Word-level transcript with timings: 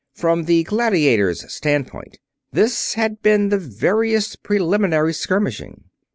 From 0.15 0.45
the 0.45 0.63
gladiators' 0.63 1.45
standpoint, 1.53 2.17
this 2.51 2.95
had 2.95 3.21
been 3.21 3.49
the 3.49 3.59
veriest 3.59 4.41
preliminary 4.41 5.13
skirmishing. 5.13 5.83